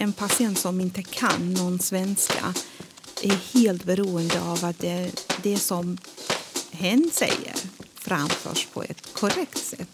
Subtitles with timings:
[0.00, 2.54] en patient som inte kan någon svenska
[3.22, 5.10] är helt beroende av att det,
[5.42, 5.98] det som
[6.70, 7.54] hen säger
[7.94, 9.88] framförs på ett korrekt sätt.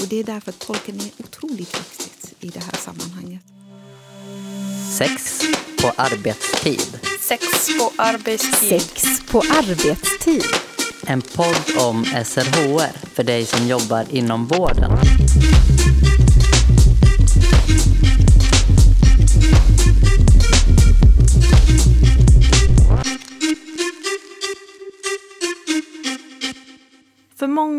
[0.00, 3.42] Och Det är därför tolken är otroligt viktigt i det här sammanhanget.
[4.98, 5.42] Sex
[5.82, 6.98] på arbetstid.
[7.20, 8.80] Sex på arbetstid.
[8.80, 10.44] Sex på arbetstid.
[11.06, 14.98] En podd om SRHR för dig som jobbar inom vården.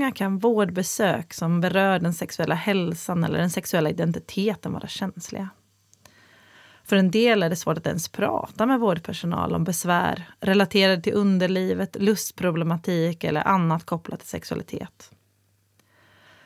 [0.03, 5.49] Många kan vårdbesök som berör den sexuella hälsan eller den sexuella identiteten vara känsliga.
[6.83, 11.13] För en del är det svårt att ens prata med vårdpersonal om besvär relaterade till
[11.13, 15.11] underlivet, lustproblematik eller annat kopplat till sexualitet.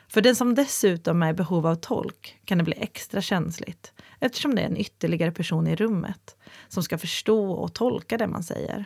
[0.08, 4.54] För den som dessutom är i behov av tolk kan det bli extra känsligt eftersom
[4.54, 6.36] det är en ytterligare person i rummet
[6.68, 8.84] som ska förstå och tolka det man säger.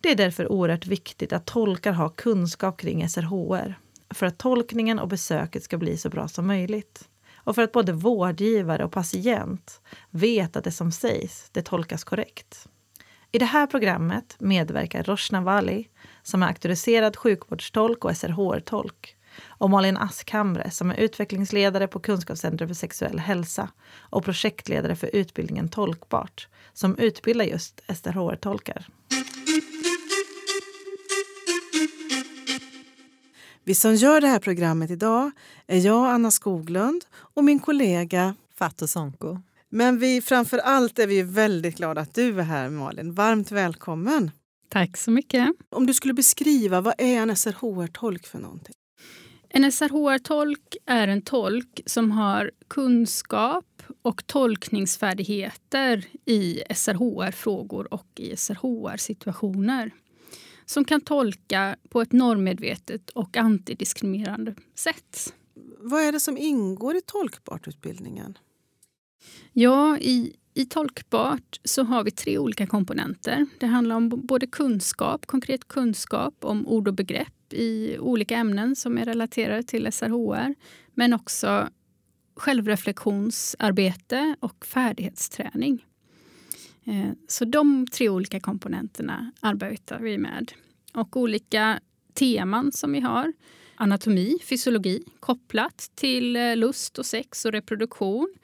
[0.00, 5.08] Det är därför oerhört viktigt att tolkar har kunskap kring SRHR för att tolkningen och
[5.08, 7.08] besöket ska bli så bra som möjligt.
[7.36, 12.68] Och för att både vårdgivare och patient vet att det som sägs, det tolkas korrekt.
[13.32, 15.88] I det här programmet medverkar Roshna Wali
[16.22, 19.16] som är auktoriserad sjukvårdstolk och SRHR-tolk
[19.48, 25.68] och Malin Askhamre som är utvecklingsledare på Kunskapscentrum för sexuell hälsa och projektledare för utbildningen
[25.68, 28.86] Tolkbart som utbildar just SRHR-tolkar.
[33.68, 35.30] Vi som gör det här programmet idag
[35.66, 39.38] är jag, Anna Skoglund, och min kollega Fatou Sonko.
[39.68, 43.12] Men vi, framför allt är vi väldigt glada att du är här, Malin.
[43.12, 44.30] Varmt välkommen!
[44.68, 45.48] Tack så mycket.
[45.70, 48.74] Om du skulle beskriva, vad är en SRHR-tolk för någonting?
[49.48, 59.90] En SRHR-tolk är en tolk som har kunskap och tolkningsfärdigheter i SRHR-frågor och i SRHR-situationer
[60.66, 65.34] som kan tolka på ett normmedvetet och antidiskriminerande sätt.
[65.78, 68.38] Vad är det som ingår i Tolkbart-utbildningen?
[69.52, 73.46] Ja, i, i Tolkbart så har vi tre olika komponenter.
[73.58, 78.98] Det handlar om både kunskap, konkret kunskap om ord och begrepp i olika ämnen som
[78.98, 80.54] är relaterade till SRHR,
[80.94, 81.68] men också
[82.36, 85.84] självreflektionsarbete och färdighetsträning.
[86.86, 90.52] Eh, så de tre olika komponenterna arbetar vi med.
[90.94, 91.80] Och olika
[92.14, 93.32] teman som vi har.
[93.74, 98.34] Anatomi, fysiologi kopplat till eh, lust och sex och reproduktion.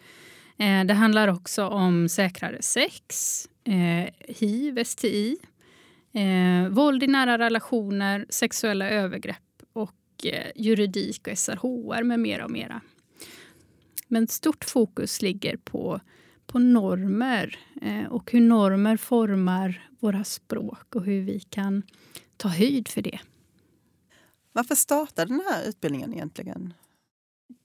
[0.57, 3.49] Eh, det handlar också om säkrare sex,
[4.29, 5.37] hiv, STI,
[6.71, 12.81] våld i nära relationer, sexuella övergrepp och juridik och SRHR med mera och mera.
[14.09, 16.01] Men stort fokus ligger på
[16.53, 21.83] på normer eh, och hur normer formar våra språk och hur vi kan
[22.37, 23.19] ta höjd för det.
[24.53, 26.75] Varför startade den här utbildningen egentligen?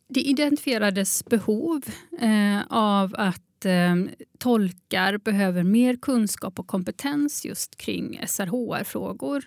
[0.10, 1.86] Det identifierades behov
[2.20, 3.96] eh, av att eh,
[4.38, 9.44] tolkar behöver mer kunskap och kompetens just kring SRHR-frågor.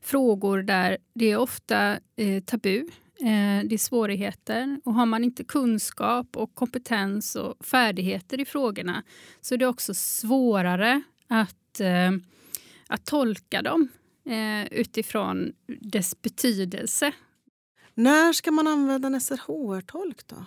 [0.00, 2.88] Frågor där det är ofta eh, tabu
[3.20, 4.80] Eh, det är svårigheter.
[4.84, 9.02] Och har man inte kunskap och kompetens och färdigheter i frågorna
[9.40, 12.10] så är det också svårare att, eh,
[12.86, 13.88] att tolka dem
[14.26, 17.12] eh, utifrån dess betydelse.
[17.94, 20.46] När ska man använda en SRHR-tolk då?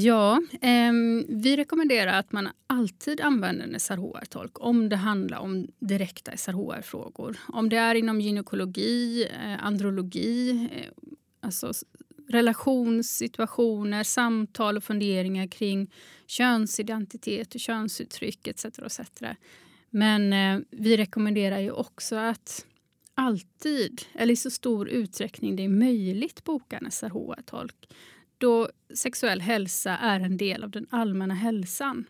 [0.00, 0.92] Ja, eh,
[1.28, 7.38] vi rekommenderar att man alltid använder en SRHR-tolk om det handlar om direkta SRHR-frågor.
[7.48, 10.92] Om det är inom gynekologi, eh, andrologi, eh,
[11.40, 11.72] alltså
[12.28, 15.90] relationssituationer, samtal och funderingar kring
[16.26, 18.64] könsidentitet och könsuttryck etc.
[18.64, 19.00] etc.
[19.90, 22.66] Men eh, vi rekommenderar ju också att
[23.14, 27.88] alltid, eller i så stor utsträckning det är möjligt, boka en SRHR-tolk
[28.38, 32.04] då sexuell hälsa är en del av den allmänna hälsan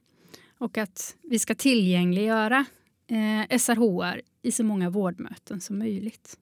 [0.58, 2.64] och att vi ska tillgängliggöra
[3.06, 6.38] eh, SRHR i så många vårdmöten som möjligt.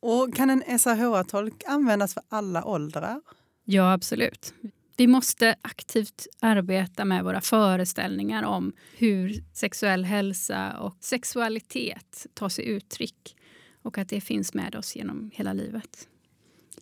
[0.00, 3.20] Och Kan en SRHR-tolk användas för alla åldrar?
[3.64, 4.54] Ja, absolut.
[4.96, 12.68] Vi måste aktivt arbeta med våra föreställningar om hur sexuell hälsa och sexualitet tar sig
[12.68, 13.36] uttryck
[13.82, 16.08] och att det finns med oss genom hela livet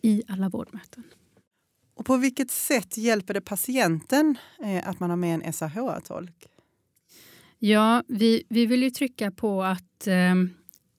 [0.01, 1.03] i alla vårdmöten.
[1.97, 6.47] Och På vilket sätt hjälper det patienten eh, att man har med en SRHR-tolk?
[7.59, 10.35] Ja, vi, vi vill ju trycka på att eh,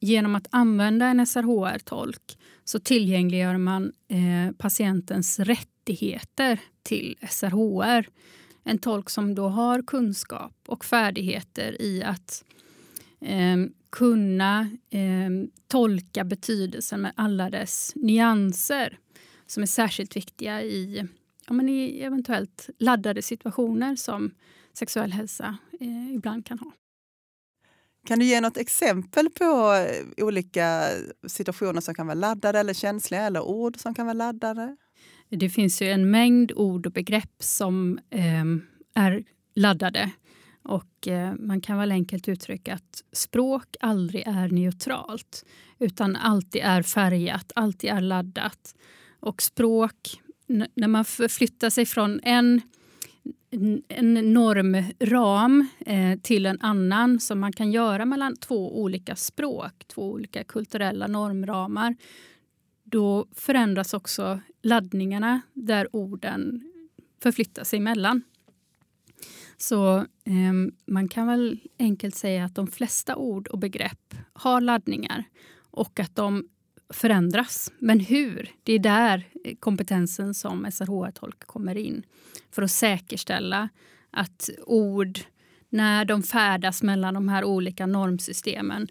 [0.01, 8.09] genom att använda en SRHR-tolk så tillgängliggör man eh, patientens rättigheter till SRHR.
[8.65, 12.45] en tolk som då har kunskap och färdigheter i att
[13.21, 13.57] eh,
[13.91, 14.61] kunna
[14.91, 15.31] eh,
[15.67, 18.99] tolka betydelsen med alla dess nyanser
[19.49, 21.09] som är särskilt viktiga i,
[21.47, 24.31] ja, men i eventuellt laddade situationer som
[24.73, 26.73] sexuell hälsa eh, ibland kan ha.
[28.07, 30.89] Kan du ge något exempel på eh, olika
[31.27, 34.77] situationer som kan vara laddade eller känsliga eller ord som kan vara laddade?
[35.29, 38.45] Det finns ju en mängd ord och begrepp som eh,
[38.95, 39.25] är
[39.55, 40.11] laddade.
[40.63, 45.45] Och eh, Man kan väl enkelt uttrycka att språk aldrig är neutralt
[45.79, 48.75] utan alltid är färgat, alltid är laddat.
[49.21, 50.23] Och språk,
[50.75, 52.61] när man förflyttar sig från en
[53.89, 60.11] en normram eh, till en annan som man kan göra mellan två olika språk, två
[60.11, 61.97] olika kulturella normramar.
[62.85, 66.73] Då förändras också laddningarna där orden
[67.23, 68.23] förflyttar sig emellan.
[69.57, 70.53] Så eh,
[70.87, 75.25] man kan väl enkelt säga att de flesta ord och begrepp har laddningar
[75.71, 76.49] och att de
[76.91, 77.73] förändras.
[77.79, 78.51] Men hur?
[78.63, 79.29] Det är där
[79.61, 82.03] kompetensen som SRHR-tolk kommer in.
[82.51, 83.69] För att säkerställa
[84.11, 85.19] att ord,
[85.69, 88.89] när de färdas mellan de här olika normsystemen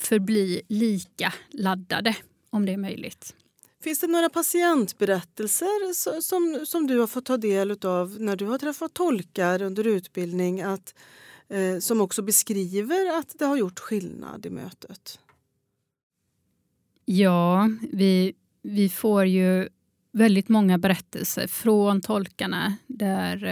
[0.00, 2.16] förblir lika laddade,
[2.50, 3.34] om det är möjligt.
[3.82, 8.58] Finns det några patientberättelser som, som du har fått ta del av när du har
[8.58, 10.94] träffat tolkar under utbildning att,
[11.48, 15.18] eh, som också beskriver att det har gjort skillnad i mötet?
[17.10, 18.32] Ja, vi,
[18.62, 19.68] vi får ju
[20.12, 23.44] väldigt många berättelser från tolkarna där,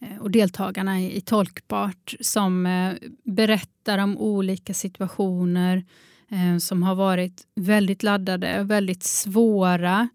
[0.00, 2.94] eh, och deltagarna i Tolkbart som eh,
[3.24, 5.84] berättar om olika situationer
[6.28, 10.08] eh, som har varit väldigt laddade och väldigt svåra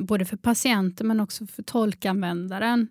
[0.00, 2.88] både för patienten men också för tolkanvändaren.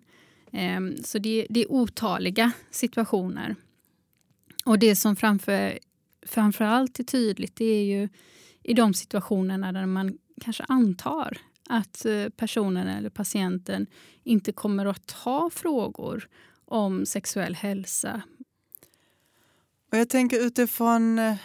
[1.04, 3.56] Så det, det är otaliga situationer.
[4.64, 5.78] Och det som framför,
[6.26, 8.08] framför allt är tydligt det är ju
[8.62, 11.38] i de situationerna där man kanske antar
[11.68, 13.86] att eh, personen eller patienten
[14.24, 16.28] inte kommer att ha frågor
[16.64, 18.22] om sexuell hälsa.
[19.92, 21.36] Och jag tänker utifrån eh,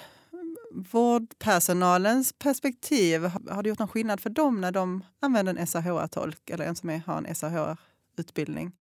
[0.71, 6.65] vårdpersonalens perspektiv, har det gjort någon skillnad för dem när de använder en SRHR-tolk eller
[6.65, 8.71] en som är, har en SRHR-utbildning?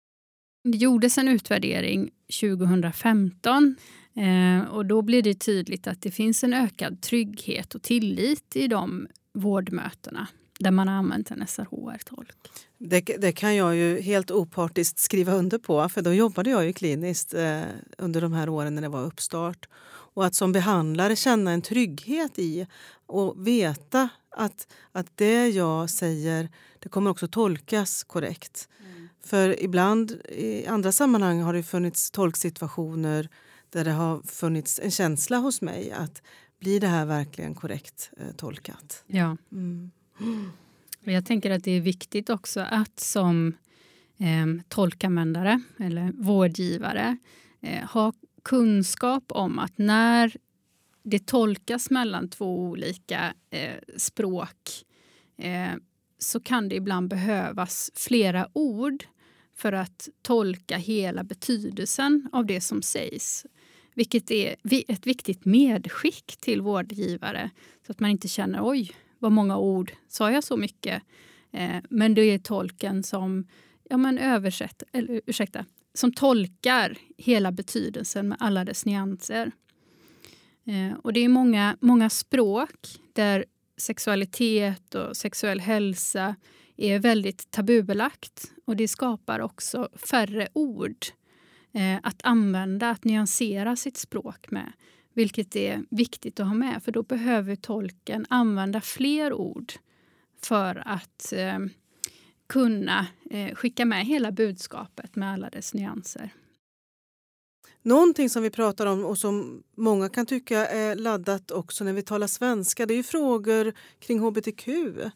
[0.65, 2.11] Det gjordes en utvärdering
[2.41, 3.73] 2015 eh,
[4.71, 9.09] och då blev det tydligt att det finns en ökad trygghet och tillit i de
[9.33, 10.29] vårdmötena
[10.59, 12.51] där man har använt en SRHR-tolk.
[12.79, 16.73] Det, det, kan jag ju helt opartiskt skriva under på, för då jobbade jag ju
[16.73, 17.63] kliniskt eh,
[17.99, 19.69] under de här åren när det var uppstart.
[20.15, 22.67] Och att som behandlare känna en trygghet i
[23.07, 26.49] och veta att, att det jag säger
[26.79, 28.69] det kommer också tolkas korrekt.
[28.81, 29.09] Mm.
[29.25, 33.29] För ibland i andra sammanhang har det funnits tolksituationer
[33.71, 36.23] där det har funnits en känsla hos mig att
[36.59, 39.05] blir det här verkligen korrekt eh, tolkat?
[39.07, 39.37] Ja.
[39.53, 39.91] Mm.
[41.05, 43.57] Jag tänker att det är viktigt också att som
[44.19, 47.17] eh, tolkanvändare eller vårdgivare
[47.61, 50.37] eh, ha kunskap om att när
[51.03, 54.85] det tolkas mellan två olika eh, språk
[55.39, 55.75] eh,
[56.19, 59.05] så kan det ibland behövas flera ord
[59.55, 63.47] för att tolka hela betydelsen av det som sägs.
[63.97, 64.57] Vilket är
[64.89, 67.51] ett viktigt medskick till vårdgivare
[67.87, 71.03] så att man inte känner oj, vad många ord, sa jag så mycket?
[71.53, 73.47] Eh, men det är tolken som
[73.91, 79.53] ja, men översätt, eller, ursäkta, som tolkar hela betydelsen med alla dess nyanser.
[80.67, 83.45] Eh, och det är många, många språk där
[83.77, 86.37] sexualitet och sexuell hälsa
[86.77, 88.53] är väldigt tabubelagt.
[88.65, 91.16] Och det skapar också färre ord eh,
[91.77, 94.73] Eh, att använda, att nyansera sitt språk med.
[95.13, 99.73] Vilket är viktigt att ha med, för då behöver tolken använda fler ord
[100.43, 101.59] för att eh,
[102.47, 106.31] kunna eh, skicka med hela budskapet med alla dess nyanser.
[107.87, 112.03] Någonting som vi pratar om och som många kan tycka är laddat också när vi
[112.03, 114.69] talar svenska det är frågor kring hbtq.
[114.69, 115.11] Eh,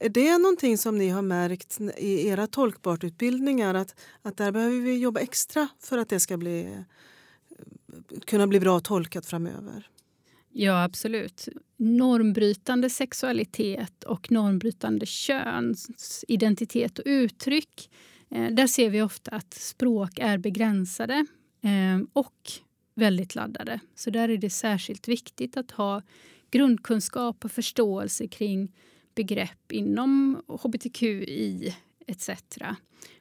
[0.00, 4.98] är det någonting som ni har märkt i era tolkbart-utbildningar att, att där behöver vi
[4.98, 9.90] jobba extra för att det ska bli eh, kunna bli bra tolkat framöver?
[10.52, 11.48] Ja, absolut.
[11.76, 17.90] Normbrytande sexualitet och normbrytande könsidentitet och uttryck.
[18.30, 21.26] Eh, där ser vi ofta att språk är begränsade
[21.62, 22.50] Ehm, och
[22.94, 23.80] väldigt laddade.
[23.94, 26.02] Så där är det särskilt viktigt att ha
[26.50, 28.72] grundkunskap och förståelse kring
[29.14, 31.74] begrepp inom hbtqi
[32.06, 32.30] etc.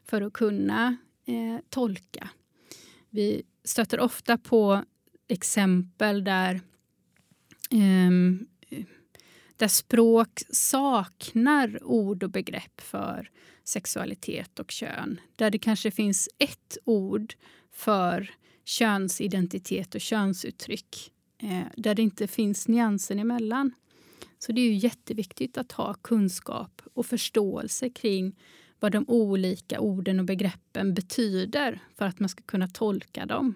[0.04, 2.30] för att kunna eh, tolka.
[3.10, 4.84] Vi stöter ofta på
[5.28, 6.56] exempel där,
[7.72, 8.12] eh,
[9.56, 13.32] där språk saknar ord och begrepp för
[13.64, 15.22] sexualitet och kön.
[15.36, 17.34] Där det kanske finns ett ord
[17.78, 18.32] för
[18.66, 23.72] könsidentitet och könsuttryck eh, där det inte finns nyanser emellan.
[24.40, 28.40] Så det är ju jätteviktigt att ha kunskap och förståelse kring
[28.80, 33.56] vad de olika orden och begreppen betyder för att man ska kunna tolka dem.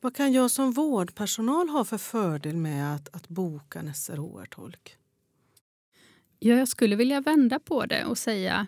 [0.00, 4.96] Vad kan jag som vårdpersonal ha för fördel med att, att boka en SRHR-tolk?
[6.38, 8.66] Ja, jag skulle vilja vända på det och säga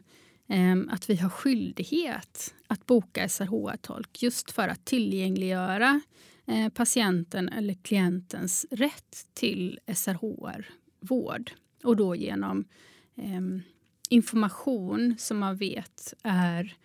[0.91, 6.01] att vi har skyldighet att boka SRHR-tolk just för att tillgängliggöra
[6.47, 11.53] eh, patienten eller klientens rätt till SRHR-vård.
[11.85, 12.65] Och då genom
[13.17, 13.41] eh,
[14.09, 16.77] information som man vet är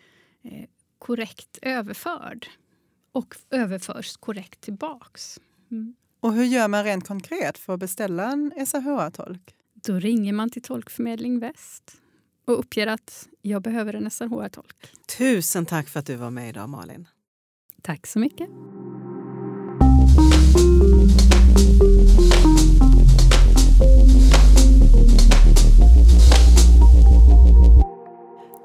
[0.43, 0.65] eh,
[0.99, 2.47] korrekt överförd
[3.11, 5.39] och överförs korrekt tillbaks.
[5.71, 5.95] Mm.
[6.19, 9.55] Och hur gör man rent konkret för att beställa en SRHR-tolk?
[9.73, 12.01] Då ringer man till Tolkförmedling Väst
[12.47, 14.75] och uppger att jag behöver en SRHR-tolk.
[15.17, 17.07] Tusen tack för att du var med idag, Malin.
[17.81, 18.49] Tack så mycket.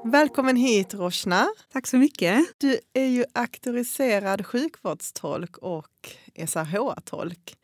[0.05, 1.47] Välkommen hit Roshna.
[1.71, 2.39] Tack så mycket.
[2.57, 6.15] Du är ju auktoriserad sjukvårdstolk och
[6.47, 7.57] SRHR-tolk.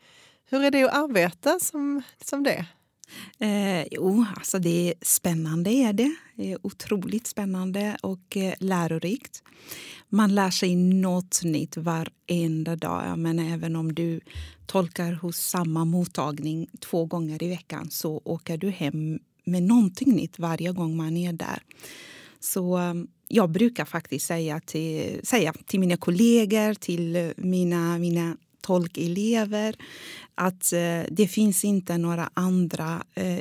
[0.50, 2.66] Hur är det att arbeta som, som det?
[3.38, 5.70] Eh, jo, alltså det är spännande.
[5.70, 6.14] är det.
[6.36, 9.42] det är otroligt spännande och eh, lärorikt.
[10.08, 13.04] Man lär sig något nytt varenda dag.
[13.06, 13.18] Jag
[13.52, 14.20] även om du
[14.66, 20.38] tolkar hos samma mottagning två gånger i veckan så åker du hem med någonting nytt
[20.38, 21.62] varje gång man är där.
[22.40, 22.94] Så eh,
[23.28, 29.76] jag brukar faktiskt säga till, säga till mina kollegor, till eh, mina, mina tolkelever
[30.34, 33.38] att eh, det finns inte några andra, eh,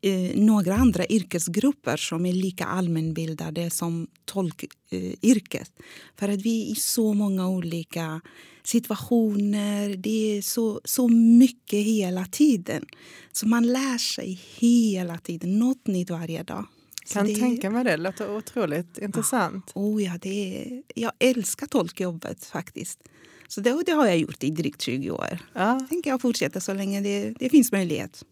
[0.00, 5.72] eh, några andra yrkesgrupper som är lika allmänbildade som tolkyrket.
[6.16, 8.20] För att vi är i så många olika
[8.62, 9.96] situationer.
[9.96, 12.86] Det är så, så mycket hela tiden.
[13.32, 16.66] Så man lär sig hela tiden, något nytt varje dag.
[17.12, 17.96] Kan det, tänka mig det.
[17.96, 19.72] Låter otroligt intressant.
[19.74, 23.00] Oh ja, det är, jag älskar tolkjobbet faktiskt.
[23.48, 25.38] Så det, det har jag gjort i drygt 20 år.
[25.52, 25.86] Ja.
[25.88, 28.24] tänker jag fortsätta så länge det, det finns möjlighet.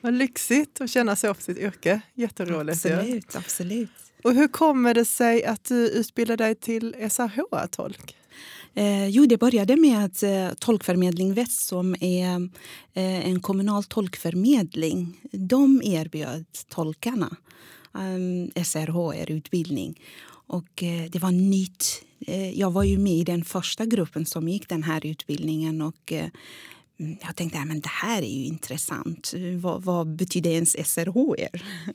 [0.00, 2.00] Vad lyxigt att känna sig på sitt yrke.
[2.14, 2.86] Jätteroligt.
[2.86, 3.38] Absolut, ja.
[3.38, 3.90] absolut.
[4.24, 8.16] Och hur kommer det sig att du utbildar dig till SRH-tolk?
[8.74, 12.50] Eh, jo, det började med att eh, Tolkförmedling Väst, som är
[12.94, 17.36] eh, en kommunal tolkförmedling, de erbjöd tolkarna
[17.92, 20.00] um, SRHR-utbildning.
[20.46, 22.02] Och eh, det var nytt.
[22.20, 25.82] Eh, jag var ju med i den första gruppen som gick den här utbildningen.
[25.82, 26.28] och eh,
[26.96, 29.34] jag tänkte att det här är ju intressant.
[29.60, 31.62] Vad, vad betyder ens SRHR?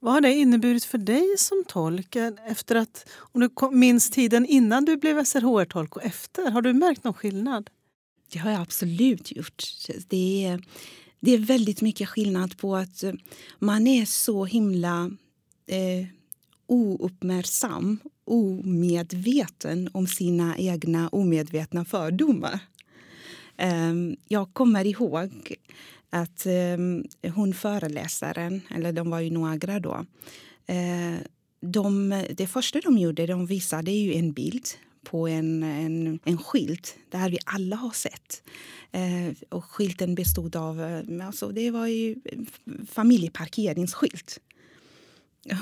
[0.00, 2.16] Vad har det inneburit för dig som tolk?
[2.46, 7.04] Efter att, om du minns tiden innan du blev SRHR-tolk och efter, har du märkt
[7.04, 7.70] någon skillnad?
[8.32, 9.64] Det har jag absolut gjort.
[10.08, 10.62] Det är,
[11.20, 13.04] det är väldigt mycket skillnad på att
[13.58, 15.10] man är så himla
[15.66, 16.06] eh,
[16.66, 22.60] ouppmärksam, omedveten om sina egna omedvetna fördomar.
[23.56, 25.54] Ehm, jag kommer ihåg
[26.10, 27.04] att ehm,
[27.34, 30.06] hon föreläsaren, eller de var ju några då,
[30.66, 31.14] eh,
[31.60, 34.68] de, det första de gjorde, de visade ju en bild
[35.04, 38.42] på en, en, en skylt där vi alla har sett.
[38.92, 40.80] Eh, och skylten bestod av...
[40.80, 42.38] Eh, alltså det var ju eh,
[42.90, 44.40] familjeparkeringsskylt.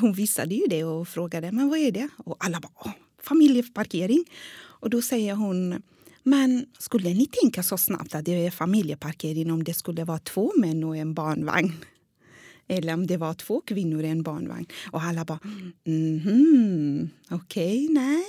[0.00, 2.08] Hon visade ju det och frågade men vad är det.
[2.16, 4.24] Och alla bara familjeparkering.
[4.56, 5.82] Och då säger hon
[6.26, 10.52] men skulle ni tänka så snabbt att det är familjeparkering om det skulle vara två
[10.56, 11.72] män och en barnvagn?
[12.68, 14.66] Eller om det var två kvinnor och en barnvagn.
[14.90, 15.38] Och alla bara,
[15.84, 18.24] mhm, okej, okay, nej.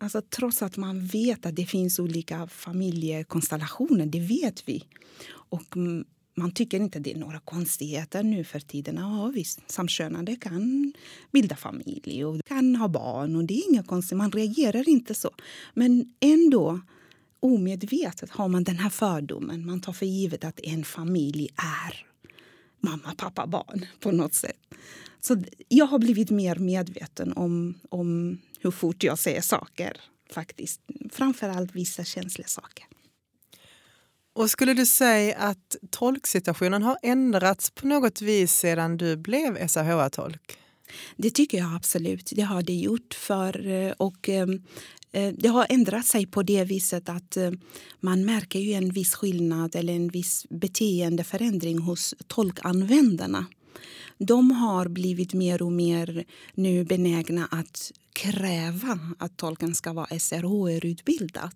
[0.00, 4.84] Alltså, trots att man vet att det finns olika familjekonstellationer, det vet vi.
[5.30, 6.04] Och mm,
[6.40, 8.96] man tycker inte det är några konstigheter nu för tiden.
[8.96, 10.92] Ja, visst, samkönade kan
[11.32, 15.30] bilda familj och kan ha barn och det är inga konstigheter, Man reagerar inte så.
[15.74, 16.80] Men ändå,
[17.40, 19.66] omedvetet har man den här fördomen.
[19.66, 22.06] Man tar för givet att en familj är
[22.80, 24.56] mamma, pappa, barn på något sätt.
[25.20, 29.96] Så jag har blivit mer medveten om, om hur fort jag säger saker
[30.32, 30.80] faktiskt.
[31.10, 32.86] Framförallt vissa känsliga saker.
[34.40, 40.58] Och skulle du säga att tolksituationen har ändrats på något vis sedan du blev SRHR-tolk?
[41.16, 42.32] Det tycker jag absolut.
[42.36, 43.14] Det har det gjort.
[43.14, 44.62] För, eh, och, ehm,
[45.12, 47.50] eh, det har ändrat sig på det viset att eh,
[48.00, 53.46] man märker ju en viss skillnad eller en viss beteendeförändring hos tolkanvändarna.
[54.18, 61.52] De har blivit mer och mer nu benägna att kräva att tolken ska vara SRHR-utbildad.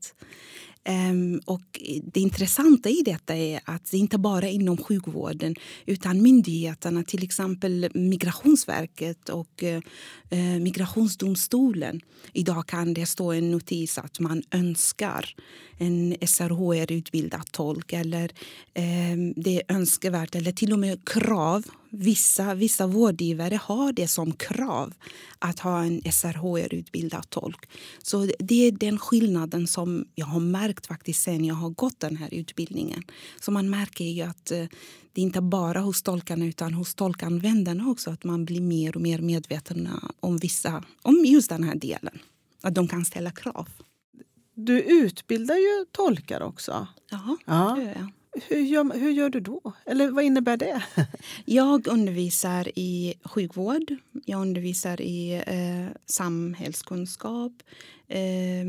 [0.89, 5.55] Um, och det intressanta i detta är att det inte bara är inom sjukvården
[5.87, 12.01] utan myndigheterna, till exempel Migrationsverket och uh, Migrationsdomstolen.
[12.33, 15.35] Idag kan det stå en notis att man önskar
[15.79, 18.31] en SRHR-utbildad tolk eller
[18.75, 21.65] um, det är önskvärt eller till och med krav.
[21.97, 24.95] Vissa, vissa vårdgivare har det som krav
[25.39, 27.69] att ha en SRHR-utbildad tolk.
[28.03, 32.17] Så det är den skillnaden som jag har märkt faktiskt sen jag har gått den
[32.17, 33.03] här utbildningen.
[33.41, 34.65] Så man märker ju att eh,
[35.13, 39.19] det inte bara hos tolkarna utan hos tolkanvändarna också att man blir mer och mer
[39.19, 39.89] medveten
[40.21, 42.19] om vissa, om just den här delen.
[42.63, 43.69] Att de kan ställa krav.
[44.55, 46.87] Du utbildar ju tolkar också.
[47.11, 47.75] Jaha, Ja.
[47.79, 48.09] det gör jag.
[48.35, 49.73] Hur gör, hur gör du då?
[49.87, 50.85] Eller vad innebär det?
[51.45, 57.53] Jag undervisar i sjukvård, jag undervisar i eh, samhällskunskap.
[58.09, 58.61] eh,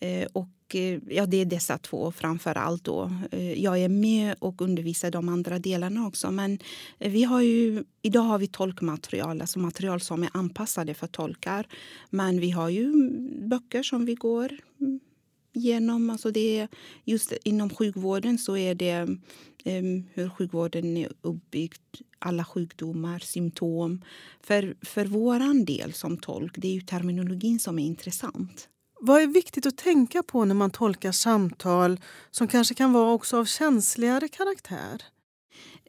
[0.00, 2.84] eh, och eh, ja, det är dessa två framför allt.
[2.84, 3.12] Då.
[3.30, 6.30] Eh, jag är med och undervisar de andra delarna också.
[6.30, 6.58] Men
[6.98, 11.66] vi har ju, idag har vi tolkmaterial, alltså material som är anpassade för tolkar.
[12.10, 12.92] Men vi har ju
[13.48, 15.00] böcker som vi går mm,
[15.52, 16.10] genom.
[16.10, 16.68] Alltså det
[17.04, 19.02] just inom sjukvården så är det
[19.64, 24.04] um, hur sjukvården är uppbyggd, alla sjukdomar, symptom.
[24.42, 28.68] För, för våran del som tolk, det är ju terminologin som är intressant.
[29.00, 33.36] Vad är viktigt att tänka på när man tolkar samtal som kanske kan vara också
[33.36, 35.02] av känsligare karaktär?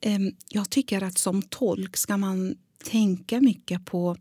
[0.05, 4.17] Um, jag tycker att som tolk ska man tänka mycket på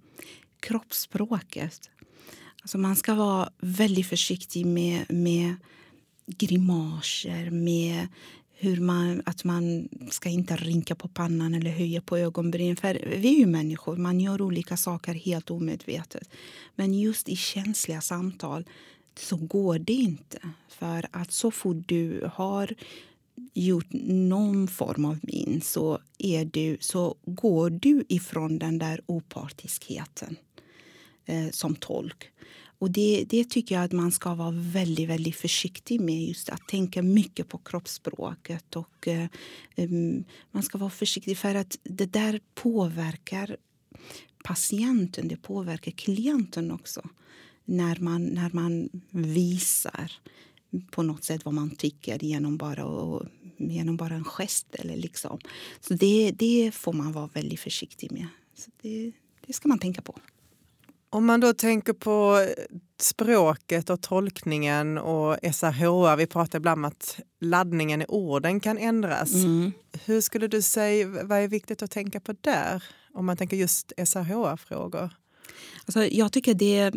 [0.61, 1.91] kroppsspråket.
[2.63, 5.55] Alltså man ska vara väldigt försiktig med, med
[6.27, 8.09] grimaser, med
[8.53, 12.77] hur man, att man ska inte rynka på pannan eller höja på ögonbryn.
[12.77, 16.31] För vi är ju människor, man gör olika saker helt omedvetet.
[16.75, 18.65] Men just i känsliga samtal
[19.19, 20.39] så går det inte.
[20.69, 22.75] För att så fort du har
[23.55, 30.37] gjort någon form av min så, är du, så går du ifrån den där opartiskheten
[31.27, 32.31] eh, som tolk.
[32.81, 36.23] Och det, det tycker jag att man ska vara väldigt, väldigt försiktig med.
[36.23, 38.77] just Att tänka mycket på kroppsspråket.
[38.77, 39.29] Och, eh,
[40.51, 43.57] man ska vara försiktig för att det där påverkar
[44.45, 47.09] patienten, det påverkar klienten också.
[47.65, 50.13] När man, när man visar
[50.91, 54.75] på något sätt vad man tycker genom bara, och, genom bara en gest.
[54.75, 55.39] Eller liksom.
[55.81, 58.27] Så det, det får man vara väldigt försiktig med.
[58.55, 59.13] Så det,
[59.47, 60.19] det ska man tänka på.
[61.13, 62.47] Om man då tänker på
[63.01, 69.35] språket och tolkningen och SRHR, vi pratar ibland om att laddningen i orden kan ändras.
[69.35, 69.73] Mm.
[70.05, 72.85] Hur skulle du säga, vad är viktigt att tänka på där?
[73.15, 75.11] Om man tänker just SRHR-frågor.
[75.85, 76.93] Alltså, jag tycker det,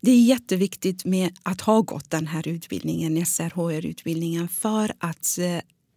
[0.00, 5.38] det är jätteviktigt med att ha gått den här utbildningen, SRHR-utbildningen, för att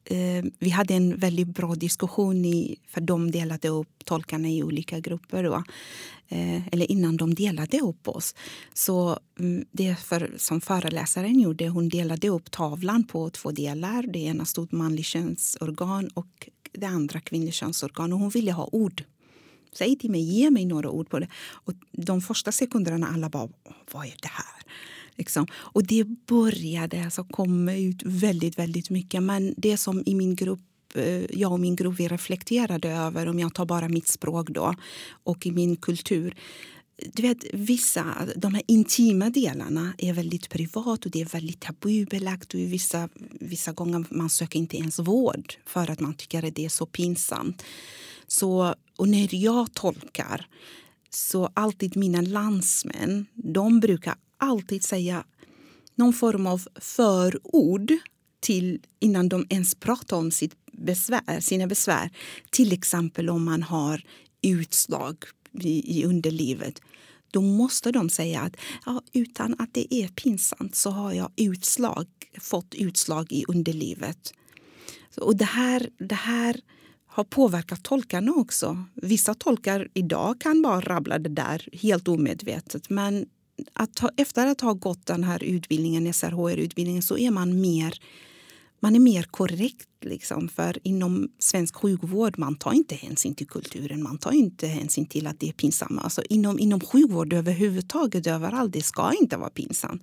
[0.06, 5.00] eh, vi hade en väldigt bra diskussion, i, för de delade upp tolkarna i olika
[5.00, 5.44] grupper.
[5.44, 5.64] Va?
[6.28, 8.36] Eh, eller innan de delade upp oss.
[8.74, 14.04] Så mm, det för, som föreläsaren gjorde, hon delade upp tavlan på två delar.
[14.04, 18.14] Det ena stod manlig könsorgan och det andra kvinnlig könsorgan.
[18.14, 19.04] Och hon ville ha ord.
[19.74, 21.28] Säg till mig, ge mig några ord på det.
[21.38, 23.50] Och de första sekunderna alla bara,
[23.92, 24.65] vad är det här?
[25.18, 25.48] Liksom.
[25.54, 29.24] Och det började alltså komma ut väldigt, väldigt mycket.
[29.24, 30.60] Men det som i min grupp
[30.94, 34.76] eh, jag och min grupp vi reflekterade över, om jag tar bara mitt språk då,
[35.24, 36.36] och i min kultur.
[37.14, 42.54] Du vet, vissa, de här intima delarna är väldigt privat och det är väldigt tabubelagt.
[42.54, 46.66] Och vissa, vissa gånger man söker inte ens vård för att man tycker att det
[46.66, 47.64] är så pinsamt.
[48.28, 50.48] Så, och när jag tolkar
[51.10, 55.24] så alltid mina landsmän, de brukar alltid säga
[55.96, 57.94] någon form av förord
[58.40, 62.10] till innan de ens pratar om sitt besvär, sina besvär.
[62.50, 64.04] Till exempel om man har
[64.42, 65.16] utslag
[65.62, 66.82] i, i underlivet.
[67.32, 72.08] Då måste de säga att ja, utan att det är pinsamt så har jag utslag,
[72.42, 74.34] fått utslag i underlivet.
[75.18, 76.62] Och det här, det här
[77.06, 78.84] har påverkat tolkarna också.
[78.94, 82.90] Vissa tolkar idag kan bara rabbla det där helt omedvetet.
[82.90, 83.26] Men
[83.74, 88.00] att ha, efter att ha gått den här utbildningen, SRHR-utbildningen så är man mer
[88.80, 89.90] man är mer korrekt.
[90.02, 94.04] Liksom, för inom svensk sjukvård man tar inte hänsyn till kulturen.
[94.04, 96.02] Man tar inte hänsyn till att det är pinsamt.
[96.04, 100.02] Alltså, inom, inom sjukvård överhuvudtaget, överallt, det ska inte vara pinsamt.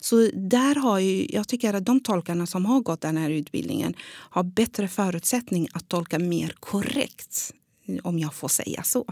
[0.00, 3.94] Så där har ju, jag tycker att de tolkarna som har gått den här utbildningen
[4.30, 7.54] har bättre förutsättning att tolka mer korrekt,
[8.02, 9.04] om jag får säga så.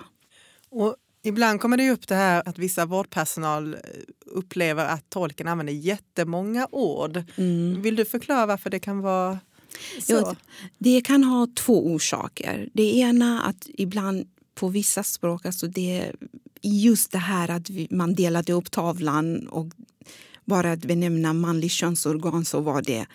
[0.71, 3.77] Och ibland kommer det upp det här att vissa vårdpersonal
[4.27, 7.23] upplever att tolken använder jättemånga ord.
[7.37, 7.83] Mm.
[7.83, 9.39] Vill du förklara varför det kan vara
[10.03, 10.12] så?
[10.12, 10.37] Ja,
[10.79, 12.69] det kan ha två orsaker.
[12.73, 16.12] Det ena att ibland på vissa språk, alltså det,
[16.62, 19.67] just det här att vi, man delade upp tavlan och
[20.45, 23.07] bara att benämna manlig könsorgan så var det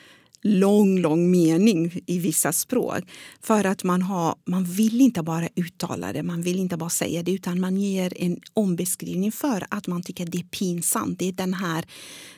[0.41, 3.03] lång, lång mening i vissa språk.
[3.41, 7.23] För att man, har, man vill inte bara uttala det, man vill inte bara säga
[7.23, 11.19] det utan man ger en ombeskrivning för att man tycker att det är pinsamt.
[11.19, 11.85] Det är den här,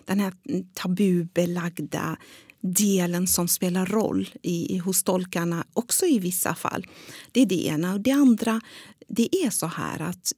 [0.05, 0.33] den här
[0.73, 2.17] tabubelagda
[2.61, 6.87] delen som spelar roll i, hos tolkarna också i vissa fall.
[7.31, 7.93] Det är det ena.
[7.93, 8.61] Och det andra,
[9.07, 10.33] det är så här att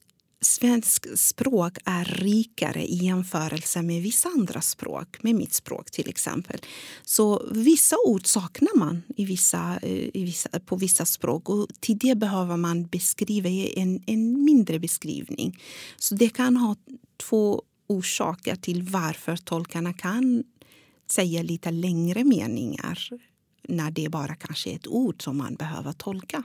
[0.45, 6.59] svensk språk är rikare i jämförelse med vissa andra språk, med mitt språk till exempel.
[7.03, 11.97] Så vissa ord saknar man i vissa, eh, i vissa, på vissa språk och till
[11.97, 15.59] det behöver man beskriva en, en mindre beskrivning.
[15.97, 16.75] Så det kan ha
[17.17, 20.43] två orsaker till varför tolkarna kan
[21.11, 23.09] säga lite längre meningar
[23.67, 26.43] när det bara kanske är ett ord som man behöver tolka.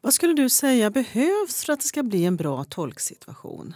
[0.00, 3.74] Vad skulle du säga behövs för att det ska bli en bra tolksituation?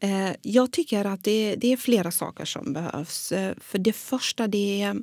[0.00, 3.32] Eh, jag tycker att det, det är flera saker som behövs.
[3.32, 4.96] Eh, för det första det är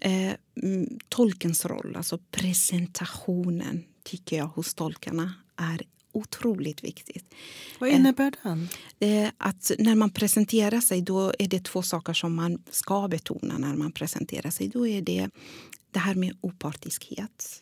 [0.00, 0.32] eh,
[0.62, 5.82] mm, tolkens roll, alltså presentationen tycker jag hos tolkarna är
[6.12, 7.34] otroligt viktigt.
[7.78, 8.68] Vad innebär den?
[9.36, 13.74] Att när man presenterar sig då är det två saker som man ska betona när
[13.74, 14.68] man presenterar sig.
[14.68, 15.28] Då är det
[15.90, 17.60] det här med opartiskhet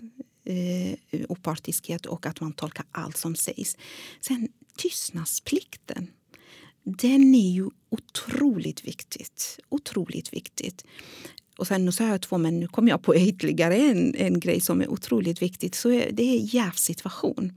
[0.51, 3.77] eh, opartiskhet och att man tolkar allt som sägs.
[4.21, 6.11] Sen tystnadsplikten.
[6.85, 9.59] Den är ju otroligt viktigt.
[9.69, 10.85] Otroligt viktigt.
[11.59, 14.61] Och sen nu sa jag två, men nu kom jag på ytterligare en, en grej
[14.61, 15.75] som är otroligt viktigt.
[15.75, 17.53] Så det är jävsituation.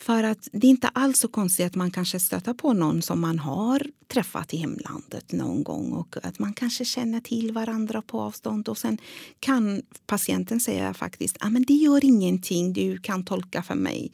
[0.00, 3.20] För att det är inte alls så konstigt att man kanske stöter på någon som
[3.20, 8.20] man har träffat i hemlandet någon gång och att man kanske känner till varandra på
[8.20, 8.98] avstånd och sen
[9.40, 14.12] kan patienten säga faktiskt att men det gör ingenting, du kan tolka för mig.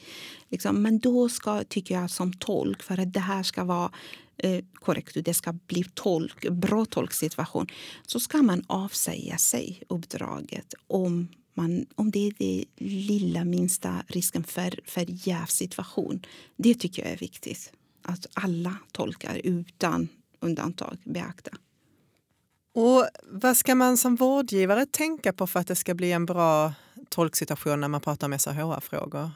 [0.49, 3.91] Liksom, men då ska, tycker jag som tolk, för att det här ska vara
[4.37, 7.67] eh, korrekt och det ska bli tolk, bra tolksituation
[8.07, 14.45] så ska man avsäga sig uppdraget om man, om det är den lilla minsta risken
[14.45, 16.27] för, för jävsituation.
[16.57, 17.73] Det tycker jag är viktigt.
[18.03, 20.09] Att alla tolkar utan
[20.41, 21.51] undantag beakta.
[22.75, 26.75] Och vad ska man som vårdgivare tänka på för att det ska bli en bra
[27.09, 29.31] tolksituation när man pratar om SRHR-frågor?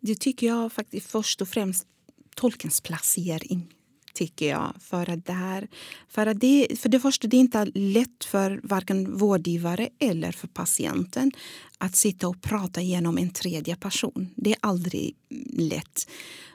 [0.00, 1.86] Det tycker jag faktiskt först och främst
[2.34, 3.74] tolkens placering
[4.14, 4.72] tycker jag.
[4.80, 5.68] För, att det här,
[6.08, 10.48] för, att det, för det första, det är inte lätt för varken vårdgivare eller för
[10.48, 11.32] patienten
[11.78, 14.28] att sitta och prata genom en tredje person.
[14.36, 15.16] Det är aldrig
[15.52, 16.10] lätt.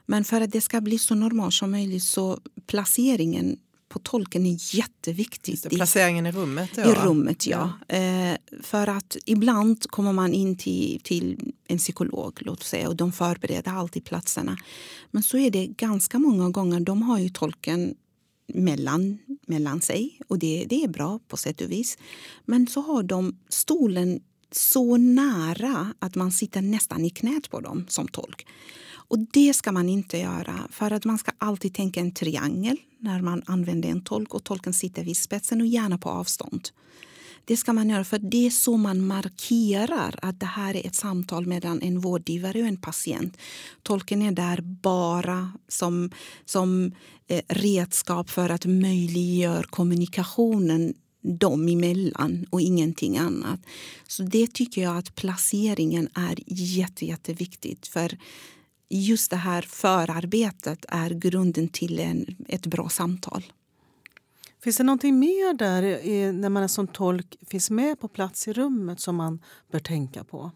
[0.06, 3.58] Men för att det ska bli så normalt som möjligt så placeringen
[3.90, 5.64] på tolken är jätteviktigt.
[5.64, 6.70] Det, placeringen i rummet?
[6.76, 6.92] Ja.
[6.92, 7.74] I rummet, ja.
[7.88, 7.96] ja.
[7.96, 13.12] Eh, för att ibland kommer man in till, till en psykolog låt säga, och de
[13.12, 14.58] förbereder alltid platserna.
[15.12, 17.96] Men så är det ganska många gånger, de har ju tolken
[18.54, 21.98] mellan, mellan sig och det, det är bra på sätt och vis.
[22.46, 24.20] Men så har de stolen
[24.52, 28.48] så nära att man sitter nästan i knät på dem som tolk.
[29.10, 33.22] Och det ska man inte göra, för att man ska alltid tänka en triangel när
[33.22, 36.70] man använder en tolk och tolken sitter vid spetsen och gärna på avstånd.
[37.46, 40.96] Det ska man göra för det är så man markerar att det här är ett
[40.96, 43.38] samtal mellan en vårdgivare och en patient.
[43.84, 46.12] Tolken är där bara som,
[46.46, 46.92] som
[47.28, 53.60] eh, redskap för att möjliggöra kommunikationen dem emellan och ingenting annat.
[54.08, 57.88] Så det tycker jag att placeringen är jätte, jätteviktigt.
[57.88, 58.18] För
[58.90, 63.44] just det här förarbetet är grunden till en, ett bra samtal.
[64.64, 65.82] Finns det någonting mer där
[66.32, 70.52] när man som tolk finns med på plats i rummet som man bör tänka på?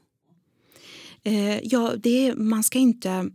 [1.23, 3.29] Eh, ja, det man ska inte...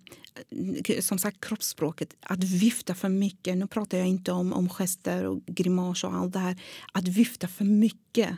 [1.00, 2.14] Som sagt, kroppsspråket.
[2.20, 3.56] Att vifta för mycket.
[3.56, 6.62] Nu pratar jag inte om, om gester och grimas och allt det här.
[6.92, 8.30] Att vifta för mycket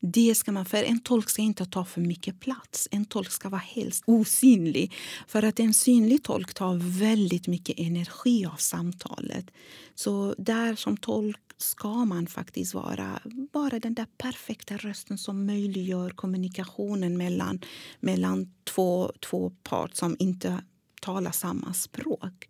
[0.00, 2.88] det ska man, för en tolk ska inte ta för mycket plats.
[2.90, 4.92] En tolk ska vara helst osynlig.
[5.26, 9.50] För att en synlig tolk tar väldigt mycket energi av samtalet.
[9.94, 13.20] Så där som tolk ska man faktiskt vara
[13.52, 17.60] bara den där perfekta rösten som möjliggör kommunikationen mellan,
[18.00, 20.62] mellan två, två parter som inte
[21.00, 22.48] talar samma språk.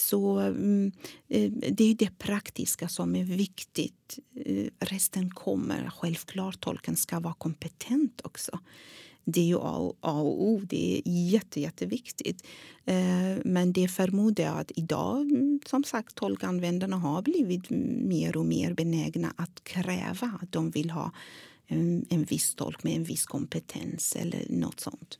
[0.00, 0.92] Så mm,
[1.28, 4.18] eh, det är det praktiska som är viktigt.
[4.34, 5.90] Eh, resten kommer.
[5.90, 8.58] Självklart tolken ska vara kompetent också.
[9.24, 10.60] Det är ju A och O.
[10.64, 12.46] Det är jätte, jätteviktigt.
[12.84, 18.46] Eh, men det förmodar jag att idag, mm, som sagt, tolkanvändarna har blivit mer och
[18.46, 21.12] mer benägna att kräva att de vill ha
[21.66, 25.18] en, en viss tolk med en viss kompetens eller något sånt.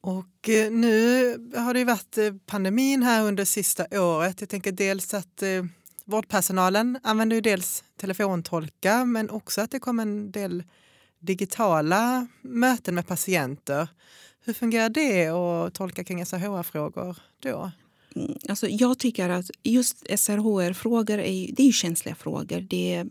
[0.00, 1.24] Och eh, nu
[1.56, 4.40] har det varit eh, pandemin här under sista året.
[4.40, 5.64] Jag tänker dels att eh,
[6.04, 10.62] vårdpersonalen använder ju dels telefontolka men också att det kom en del
[11.18, 13.88] digitala möten med patienter.
[14.44, 17.70] Hur fungerar det att tolka kring SRHR-frågor då?
[18.16, 22.60] Mm, alltså jag tycker att just SRHR-frågor är, det är känsliga frågor.
[22.60, 23.06] Det är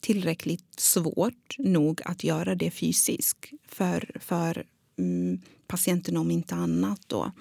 [0.00, 4.66] tillräckligt svårt nog att göra det fysiskt för, för
[4.98, 7.00] mm, patienten om inte annat.
[7.06, 7.32] Då.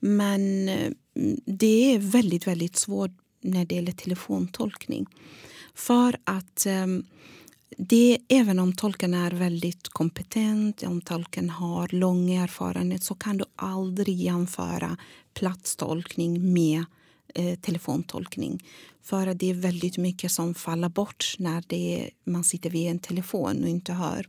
[0.00, 0.90] Men eh,
[1.46, 5.06] det är väldigt, väldigt svårt när det gäller telefontolkning.
[5.74, 7.04] För att ehm,
[7.76, 13.44] det, även om tolken är väldigt kompetent, om tolken har lång erfarenhet så kan du
[13.56, 14.96] aldrig jämföra
[15.34, 16.84] platstolkning med
[17.34, 18.64] eh, telefontolkning.
[19.02, 23.62] För det är väldigt mycket som faller bort när det, man sitter vid en telefon
[23.62, 24.28] och inte hör.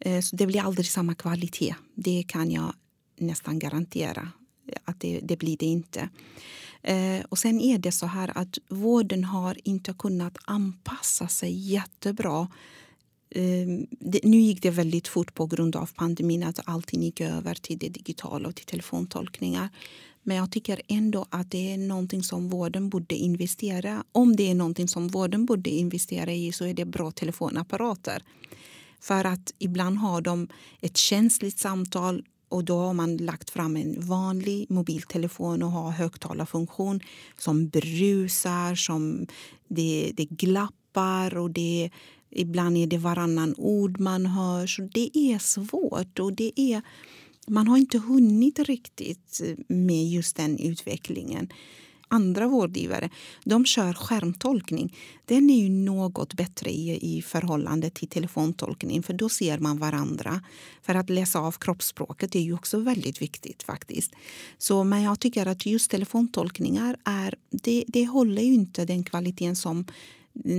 [0.00, 1.74] Eh, så det blir aldrig samma kvalitet.
[1.94, 2.72] Det kan jag
[3.16, 4.28] nästan garantera.
[4.84, 6.08] att Det, det blir det inte.
[6.82, 12.48] Eh, och sen är det så här att vården har inte kunnat anpassa sig jättebra
[13.30, 13.66] eh,
[14.00, 17.78] det, nu gick det väldigt fort på grund av pandemin att allting gick över till
[17.78, 19.68] det digitala och till telefontolkningar.
[20.22, 24.54] Men jag tycker ändå att det är någonting som vården borde investera Om det är
[24.54, 28.22] någonting som vården borde investera i så är det bra telefonapparater.
[29.00, 30.48] För att ibland har de
[30.80, 37.00] ett känsligt samtal och då har man lagt fram en vanlig mobiltelefon och har högtalarfunktion
[37.38, 39.26] som brusar, som
[39.68, 41.90] det, det glappar och det,
[42.30, 44.66] ibland är det varannan ord man hör.
[44.66, 46.82] Så det är svårt och det är,
[47.46, 51.48] man har inte hunnit riktigt med just den utvecklingen
[52.10, 53.10] andra vårdgivare
[53.44, 54.96] de kör skärmtolkning.
[55.24, 60.40] Den är ju något bättre i, i förhållande till telefontolkning för då ser man varandra.
[60.82, 64.12] För att läsa av kroppsspråket är ju också väldigt viktigt faktiskt.
[64.58, 69.56] Så, men jag tycker att just telefontolkningar är, det, det håller ju inte den kvaliteten
[69.56, 69.86] som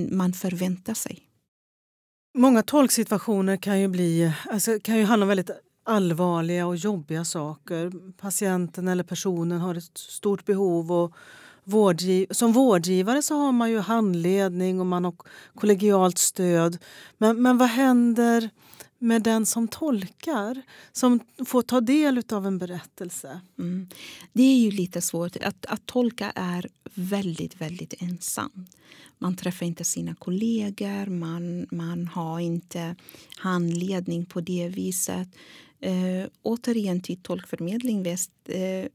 [0.10, 1.20] man förväntar sig.
[2.38, 5.50] Många tolksituationer kan ju, bli, alltså, kan ju handla om väldigt
[5.84, 8.12] allvarliga och jobbiga saker.
[8.18, 11.14] Patienten eller personen har ett stort behov och
[11.64, 15.14] vårdgiv som vårdgivare så har man ju handledning och man har
[15.56, 16.78] kollegialt stöd.
[17.18, 18.50] Men, men vad händer
[19.00, 23.42] med den som tolkar, som får ta del av en berättelse?
[23.60, 23.88] Mm.
[24.34, 25.36] Det är ju lite svårt.
[25.36, 28.66] Att, att tolka är väldigt, väldigt ensam.
[29.18, 32.96] Man träffar inte sina kollegor, man, man har inte
[33.38, 35.28] handledning på det viset.
[35.80, 38.32] Eh, återigen till tolkförmedling väst.
[38.46, 38.86] Eh,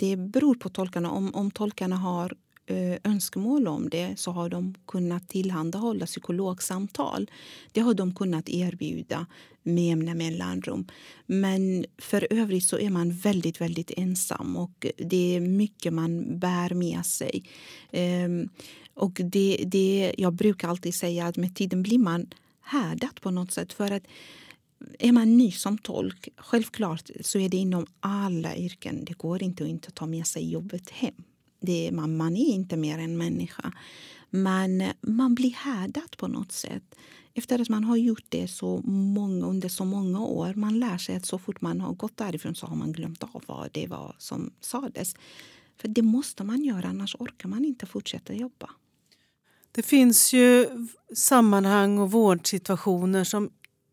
[0.00, 1.10] det beror på tolkarna.
[1.10, 2.32] Om, om tolkarna har
[2.66, 7.30] eh, önskemål om det så har de kunnat tillhandahålla psykologsamtal.
[7.72, 9.26] Det har de kunnat erbjuda
[9.62, 10.86] med jämna mellanrum.
[11.26, 16.74] Men för övrigt så är man väldigt, väldigt ensam och det är mycket man bär
[16.74, 17.44] med sig.
[17.90, 18.48] Ehm,
[18.94, 22.26] och det, det, jag brukar alltid säga att med tiden blir man
[22.60, 23.72] härdat på något sätt.
[23.72, 24.02] För att
[24.98, 29.04] är man ny som tolk, självklart så är det inom alla yrken.
[29.04, 31.14] Det går inte att inte ta med sig jobbet hem.
[31.60, 33.72] Det är, man, man är inte mer än människa.
[34.30, 36.94] Men eh, man blir härdad på något sätt.
[37.34, 40.54] Efter att man har gjort det så många, under så många år.
[40.54, 43.42] Man lär sig att så fort man har gått därifrån så har man glömt av
[43.46, 45.14] vad det var som sades.
[45.76, 48.70] För det måste man göra, annars orkar man inte fortsätta jobba.
[49.72, 50.66] Det finns ju
[51.14, 53.50] sammanhang och vårdsituationer som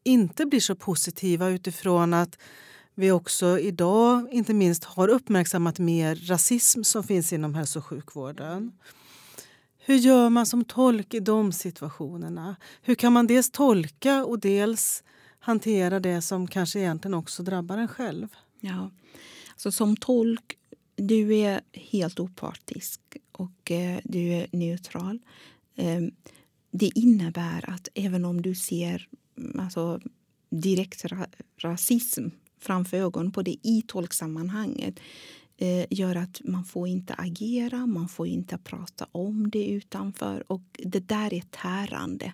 [0.08, 2.38] inte blir så positiva utifrån att
[2.96, 8.72] vi också idag inte minst har uppmärksammat mer rasism som finns inom hälso och sjukvården.
[9.78, 12.56] Hur gör man som tolk i de situationerna?
[12.82, 15.04] Hur kan man dels tolka och dels
[15.40, 18.28] hantera det som kanske egentligen också drabbar en själv?
[18.60, 18.92] Ja,
[19.52, 20.58] alltså som tolk,
[20.96, 25.20] du är helt opartisk och eh, du är neutral.
[25.76, 26.02] Eh,
[26.72, 29.08] det innebär att även om du ser
[29.60, 30.00] alltså,
[30.50, 32.28] direkt ra rasism
[32.60, 35.00] framför ögonen på det i tolksammanhanget
[35.58, 40.52] eh, gör att man får inte agera, man får inte prata om det utanför.
[40.52, 42.34] Och det där är tärande.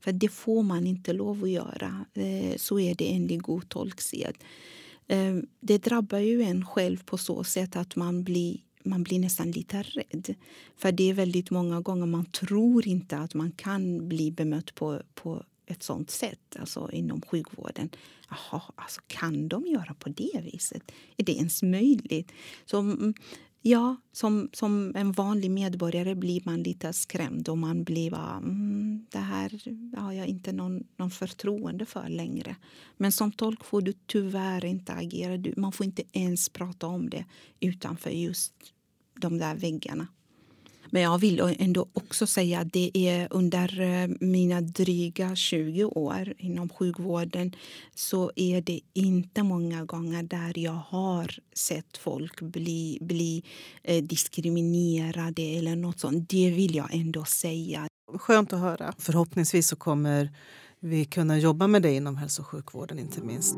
[0.00, 2.04] För det får man inte lov att göra.
[2.14, 4.34] Eh, så är det enligt god tolksed.
[5.06, 9.50] Eh, det drabbar ju en själv på så sätt att man blir man blir nästan
[9.50, 10.34] lite rädd.
[10.76, 15.02] För det är väldigt många gånger man tror inte att man kan bli bemött på,
[15.14, 17.90] på ett sånt sätt alltså inom sjukvården.
[18.30, 20.92] Jaha, alltså kan de göra på det viset?
[21.16, 22.32] Är det ens möjligt?
[22.64, 22.96] Så,
[23.62, 29.06] ja, som, som en vanlig medborgare blir man lite skrämd och man blir bara, mm,
[29.10, 29.60] det här
[29.96, 32.56] har jag inte någon, någon förtroende för längre.
[32.96, 35.52] Men som tolk får du tyvärr inte agera.
[35.56, 37.24] man får inte ens prata om det
[37.60, 38.52] utanför just
[39.20, 40.06] de där väggarna.
[40.90, 46.34] Men jag vill ändå också säga att det är under eh, mina dryga 20 år
[46.38, 47.52] inom sjukvården
[47.94, 53.44] så är det inte många gånger där jag har sett folk bli, bli
[53.82, 56.28] eh, diskriminerade eller något sånt.
[56.28, 57.86] Det vill jag ändå säga.
[58.18, 58.94] Skönt att höra.
[58.98, 60.30] Förhoppningsvis så kommer
[60.80, 63.56] vi kunna jobba med det inom hälso och sjukvården inte minst.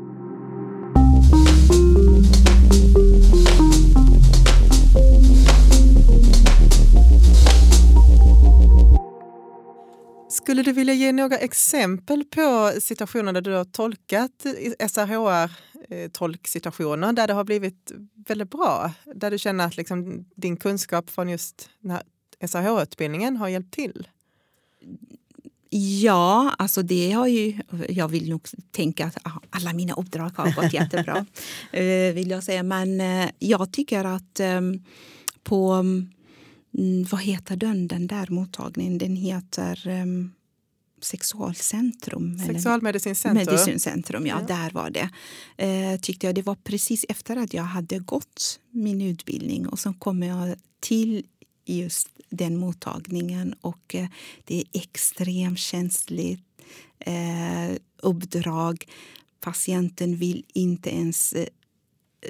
[10.29, 14.45] Skulle du vilja ge några exempel på situationer där du har tolkat
[14.79, 17.91] SRHR-tolksituationer eh, där det har blivit
[18.27, 18.91] väldigt bra?
[19.15, 21.69] Där du känner att liksom din kunskap från just
[22.47, 24.07] SRHR-utbildningen har hjälpt till?
[26.01, 27.59] Ja, alltså det har ju...
[27.89, 29.17] Jag vill nog tänka att
[29.49, 31.25] alla mina uppdrag har gått jättebra.
[31.71, 32.63] Eh, vill jag säga.
[32.63, 34.83] Men eh, jag tycker att ehm,
[35.43, 35.85] på
[36.77, 38.97] Mm, vad heter den, den där mottagningen?
[38.97, 40.33] Den heter um,
[41.01, 42.39] Sexualcentrum.
[42.39, 43.45] Sexualmedicincentrum.
[43.45, 44.55] Medicincentrum, ja, ja.
[44.55, 45.09] Där var det.
[45.57, 49.93] Eh, tyckte jag Det var precis efter att jag hade gått min utbildning och så
[49.93, 51.25] kom jag till
[51.65, 54.07] just den mottagningen och eh,
[54.43, 56.61] det är extremt känsligt
[56.99, 58.85] eh, uppdrag.
[59.39, 61.47] Patienten vill inte ens eh,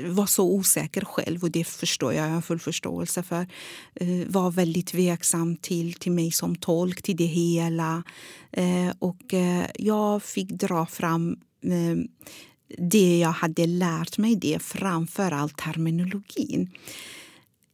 [0.02, 3.48] var så osäker själv och det förstår jag, jag har full förståelse för.
[3.96, 8.04] Eh, var väldigt tveksam till, till mig som tolk, till det hela.
[8.52, 11.98] Eh, och eh, jag fick dra fram eh,
[12.78, 16.70] det jag hade lärt mig, det framför allt terminologin.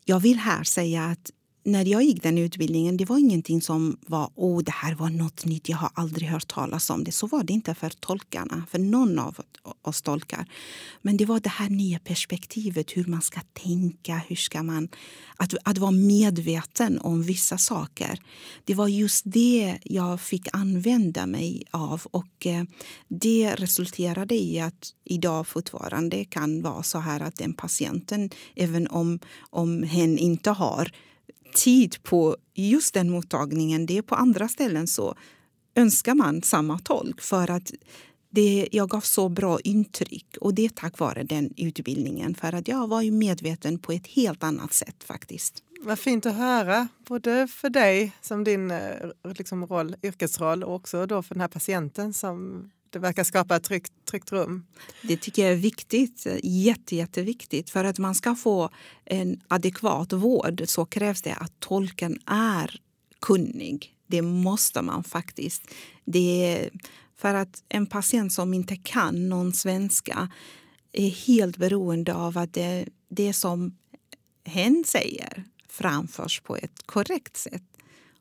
[0.05, 1.31] Jag vill här säga att
[1.63, 5.45] när jag gick den utbildningen det var ingenting som var oh, det här var något
[5.45, 7.11] nytt, jag har aldrig hört talas om det.
[7.11, 9.37] Så var det inte för tolkarna, för någon av
[9.81, 10.45] oss tolkar.
[11.01, 14.89] Men det var det här nya perspektivet, hur man ska tänka, hur ska man...
[15.37, 18.19] Att, att vara medveten om vissa saker.
[18.65, 22.63] Det var just det jag fick använda mig av och eh,
[23.07, 29.19] det resulterade i att idag fortfarande kan vara så här att den patienten, även om,
[29.49, 30.91] om hen inte har
[31.55, 33.85] tid på just den mottagningen.
[33.85, 35.15] Det är på andra ställen så
[35.75, 37.71] önskar man samma tolk för att
[38.31, 42.35] det, jag gav så bra intryck och det är tack vare den utbildningen.
[42.35, 45.63] För att jag var ju medveten på ett helt annat sätt faktiskt.
[45.81, 48.91] Vad fint att höra, både för dig som din eh,
[49.23, 53.63] liksom, roll, yrkesroll och också då för den här patienten som det verkar skapa ett
[53.63, 54.65] tryggt, tryggt rum.
[55.01, 56.27] Det tycker jag är viktigt.
[56.43, 57.69] Jätte, jätteviktigt.
[57.69, 58.69] För att man ska få
[59.05, 62.81] en adekvat vård så krävs det att tolken är
[63.21, 63.95] kunnig.
[64.07, 65.63] Det måste man faktiskt.
[66.05, 66.69] Det är
[67.15, 70.29] för att en patient som inte kan någon svenska
[70.91, 73.77] är helt beroende av att det, det som
[74.45, 77.63] hen säger framförs på ett korrekt sätt.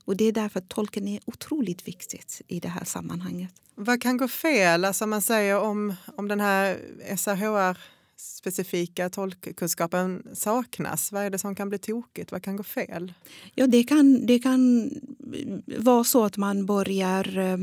[0.09, 3.51] Och Det är därför tolken är otroligt viktigt i det här sammanhanget.
[3.75, 4.85] Vad kan gå fel?
[4.85, 6.79] Alltså man säger om, om den här
[7.16, 11.12] SRHR-specifika tolkkunskapen saknas.
[11.12, 12.33] Vad är det som kan bli tokigt?
[12.33, 13.12] Vad kan gå fel?
[13.55, 14.90] Ja, det kan, det kan
[15.79, 17.59] vara så att man börjar uh,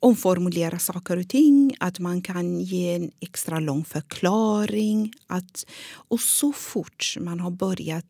[0.00, 5.12] omformulera saker och ting, att man kan ge en extra lång förklaring.
[5.26, 8.06] Att, och så fort man har börjat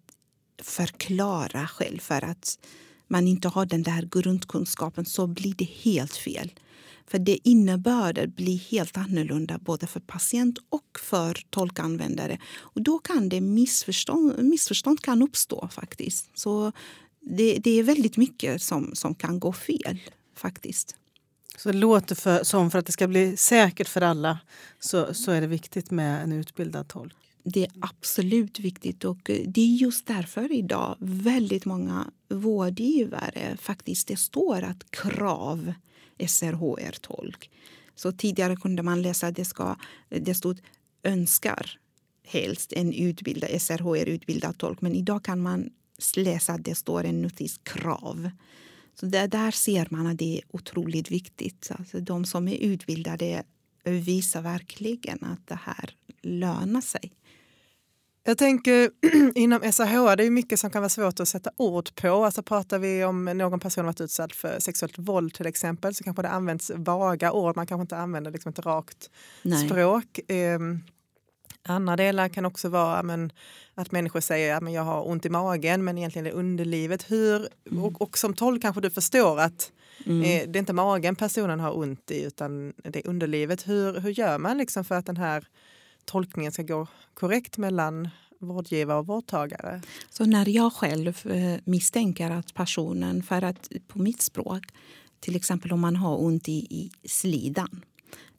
[0.63, 2.59] förklara själv för att
[3.09, 6.51] man inte har den där grundkunskapen så blir det helt fel.
[7.07, 12.39] För det innebörden blir helt annorlunda både för patient och för tolkanvändare.
[12.59, 16.31] Och då kan det missförstånd, missförstånd kan uppstå faktiskt.
[16.35, 16.73] Så
[17.21, 19.99] det, det är väldigt mycket som, som kan gå fel
[20.37, 20.97] faktiskt.
[21.57, 24.39] Så det låter för, som för att det ska bli säkert för alla
[24.81, 27.26] så, så är det viktigt med en utbildad tolk?
[27.49, 34.09] Det är absolut viktigt och eh, det är just därför idag väldigt många vårdgivare faktiskt
[34.09, 35.73] det står att krav
[36.19, 37.51] SRHR-tolk.
[37.95, 39.77] Så tidigare kunde man läsa att det, ska,
[40.09, 40.61] det stod
[41.03, 41.79] önskar
[42.25, 44.81] helst en utbildad SRHR-utbildad tolk.
[44.81, 45.71] Men idag kan man
[46.17, 48.31] läsa att det står en notis krav.
[49.01, 51.71] Så där, där ser man att det är otroligt viktigt.
[51.79, 53.45] Alltså de som är utbildade
[53.85, 55.91] visar verkligen att det här
[56.23, 57.13] lönar sig.
[58.29, 58.91] Jag tänker
[59.35, 62.25] inom SAH, det är mycket som kan vara svårt att sätta ord på.
[62.25, 66.23] Alltså pratar vi om någon person varit utsatt för sexuellt våld till exempel så kanske
[66.23, 67.57] det används vaga ord.
[67.57, 69.11] Man kanske inte använder liksom ett rakt
[69.43, 69.69] Nej.
[69.69, 70.31] språk.
[70.31, 70.59] Eh,
[71.63, 73.33] andra delar kan också vara men,
[73.75, 77.11] att människor säger att jag har ont i magen men egentligen är det underlivet.
[77.11, 77.85] Hur, mm.
[77.85, 79.73] och, och, som tolk kanske du förstår att
[80.07, 80.23] mm.
[80.23, 83.69] eh, det är inte magen personen har ont i utan det är underlivet.
[83.69, 85.45] Hur, hur gör man liksom för att den här
[86.07, 88.09] tolkningen ska gå korrekt mellan
[88.41, 89.83] vårdgivare och vårdtagare?
[90.11, 94.65] Så när jag själv eh, misstänker att personen, för att på mitt språk,
[95.21, 96.67] till exempel om man har ont i,
[97.03, 97.85] i slidan,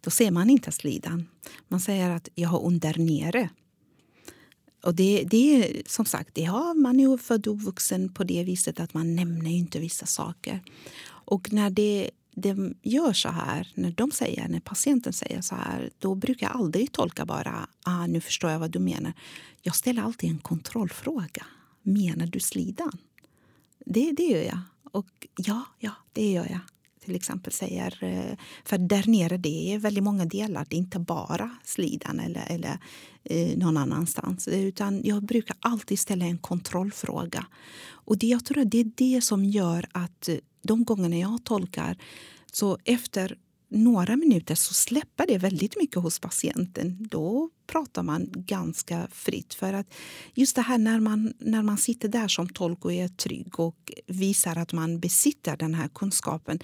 [0.01, 1.27] då ser man inte slidan.
[1.67, 3.49] Man säger att jag har ont där nere.
[4.83, 8.43] Och det, det är som sagt, det har man ju född och vuxen på det
[8.43, 10.63] viset att man nämner inte vissa saker.
[11.07, 12.09] Och när det
[12.39, 16.55] de gör så här, när de säger, när patienten säger så här, då brukar jag
[16.55, 19.13] aldrig tolka bara ah, nu förstår jag vad du menar.
[19.61, 21.45] Jag ställer alltid en kontrollfråga.
[21.81, 22.97] Menar du slidan?
[23.85, 24.59] Det, det gör jag.
[24.91, 26.59] Och ja, ja, det gör jag.
[27.07, 30.65] Till exempel säger, eh, för där nere det är väldigt många delar.
[30.69, 32.79] Det är inte bara slidan eller, eller
[33.23, 34.47] eh, någon annanstans.
[34.47, 37.45] Utan jag brukar alltid ställa en kontrollfråga.
[37.89, 41.43] Och det, jag tror att det är det som gör att eh, de gångerna jag
[41.43, 41.97] tolkar
[42.51, 43.37] så efter
[43.69, 47.07] några minuter så släpper det väldigt mycket hos patienten.
[47.09, 49.53] Då pratar man ganska fritt.
[49.53, 49.93] För att
[50.33, 53.91] just det här när man, när man sitter där som tolk och är trygg och
[54.07, 56.59] visar att man besitter den här kunskapen,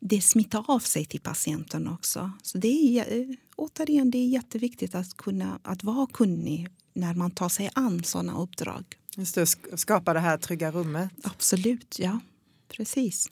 [0.00, 2.32] det smittar av sig till patienten också.
[2.42, 7.48] Så det är, återigen, det är jätteviktigt att, kunna, att vara kunnig när man tar
[7.48, 8.84] sig an sådana uppdrag.
[9.16, 9.46] Just det,
[9.76, 11.10] skapa det här trygga rummet.
[11.22, 12.20] Absolut, ja.
[12.68, 13.30] Precis.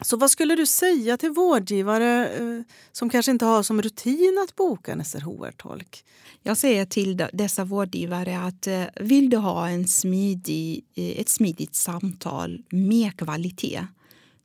[0.00, 4.56] Så vad skulle du säga till vårdgivare eh, som kanske inte har som rutin att
[4.56, 6.04] boka en SRHR-tolk?
[6.42, 11.74] Jag säger till dessa vårdgivare att eh, vill du ha en smidig, eh, ett smidigt
[11.74, 13.86] samtal med kvalitet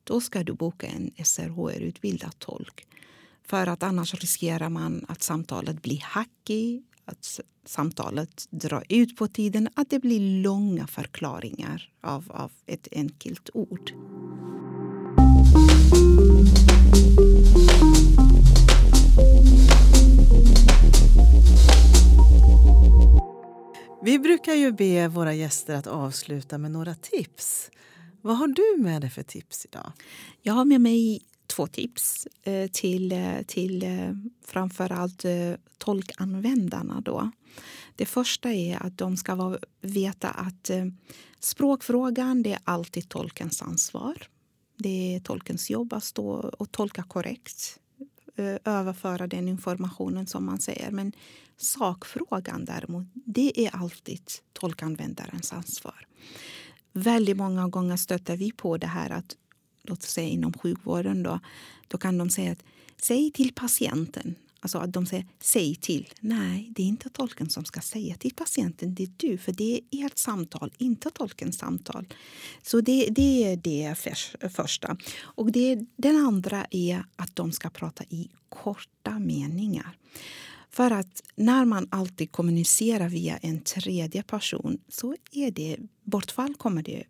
[0.04, 2.88] då ska du boka en SRHR-utbildad tolk.
[3.44, 9.70] För att annars riskerar man att samtalet blir hackigt, att samtalet drar ut på tiden,
[9.76, 13.92] att det blir långa förklaringar av, av ett enkelt ord.
[24.02, 27.72] Vi brukar ju be våra gäster att avsluta med några tips.
[28.22, 29.92] Vad har du med dig för tips idag?
[30.42, 34.12] Jag har med mig två tips eh, till, eh, till eh,
[34.46, 35.26] framförallt
[35.78, 37.02] tolkanvändarna.
[37.02, 37.32] Då.
[37.96, 40.72] Det första är att de ska veta att
[41.40, 44.28] språkfrågan det är alltid tolkens ansvar.
[44.82, 47.80] Det är tolkens jobb att stå och tolka korrekt
[48.36, 50.92] eh, överföra den informationen som man säger.
[50.92, 51.12] Men
[51.58, 54.22] sakfrågan däremot, det är alltid
[54.54, 56.08] tolkanvändarens ansvar.
[56.94, 59.36] Väldigt många gånger stöter vi på det här att,
[59.84, 61.40] låt oss säga inom sjukvården då,
[61.88, 62.64] då kan de säga att
[63.02, 66.14] säg till patienten Alltså att de säger säg till.
[66.20, 68.96] Nej, det är inte tolken som ska säga till patienten.
[68.96, 72.08] Det är du, för det är ert samtal, inte tolkens samtal.
[72.62, 74.98] Så det, det är det för, första.
[75.22, 79.98] Och det, den andra är att de ska prata i korta meningar.
[80.70, 86.84] För att när man alltid kommunicerar via en tredje person så är det bortfall kommer
[86.84, 87.04] det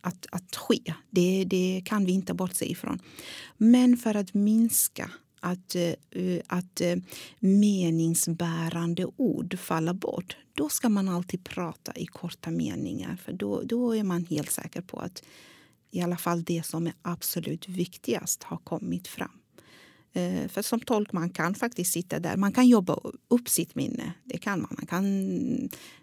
[0.00, 0.94] att, att ske.
[1.10, 3.02] Det, det kan vi inte bortse ifrån.
[3.56, 5.10] Men för att minska
[5.40, 6.96] att, eh, eh, att eh,
[7.38, 13.16] meningsbärande ord faller bort då ska man alltid prata i korta meningar.
[13.24, 15.22] För då, då är man helt säker på att
[15.90, 19.30] i alla fall det som är absolut viktigast har kommit fram.
[20.48, 22.36] För som tolk man kan faktiskt sitta där.
[22.36, 24.12] Man kan jobba upp sitt minne.
[24.24, 24.76] Det kan man.
[24.78, 25.04] man kan,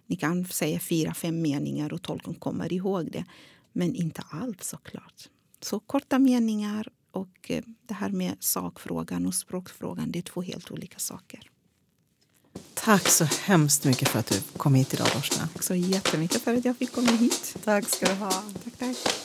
[0.06, 3.26] ni kan säga fyra, fem meningar och tolken kommer ihåg det.
[3.74, 5.30] Men inte allt såklart.
[5.62, 10.72] Så korta meningar och eh, det här med sakfrågan och språkfrågan, det är två helt
[10.72, 11.50] olika saker.
[12.74, 15.50] Tack så hemskt mycket för att du kom hit idag, Dorsta.
[15.54, 17.58] Tack så jättemycket för att jag fick komma hit.
[17.64, 18.32] Tack ska du ha.
[18.64, 19.25] Tack, tack.